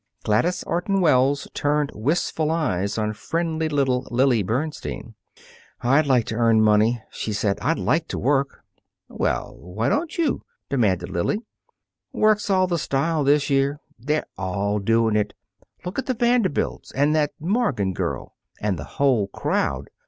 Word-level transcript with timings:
Gladys 0.23 0.63
Orton 0.63 0.99
Wells 0.99 1.47
turned 1.53 1.91
wistful 1.93 2.49
eyes 2.49 2.97
on 2.97 3.13
friendly 3.13 3.69
little 3.69 4.07
Lily 4.09 4.41
Bernstein. 4.41 5.13
"I'd 5.81 6.07
like 6.07 6.25
to 6.25 6.35
earn 6.37 6.59
money," 6.63 7.03
she 7.11 7.31
said. 7.31 7.59
"I'd 7.61 7.77
like 7.77 8.07
to 8.07 8.17
work." 8.17 8.63
"Well, 9.09 9.55
why 9.59 9.89
don't 9.89 10.17
you?" 10.17 10.41
demanded 10.69 11.11
Lily. 11.11 11.37
"Work's 12.13 12.49
all 12.49 12.65
the 12.65 12.79
style 12.79 13.23
this 13.23 13.51
year. 13.51 13.79
They're 13.99 14.25
all 14.39 14.79
doing 14.79 15.15
it. 15.15 15.35
Look 15.85 15.99
at 15.99 16.07
the 16.07 16.15
Vanderbilts 16.15 16.91
and 16.93 17.15
that 17.15 17.33
Morgan 17.39 17.93
girl, 17.93 18.33
and 18.59 18.79
the 18.79 18.85
whole 18.97 19.27
crowd. 19.27 19.91